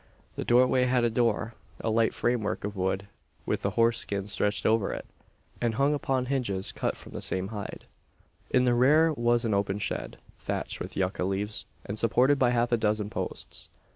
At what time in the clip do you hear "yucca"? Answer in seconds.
10.97-11.23